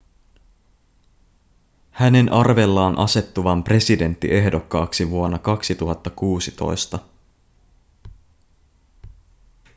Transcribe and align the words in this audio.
hänen 1.91 2.31
arvellaan 2.33 2.97
asettuvan 2.99 3.63
presidenttiehdokkaaksi 3.63 5.09
vuonna 5.09 5.39
2016 5.39 6.99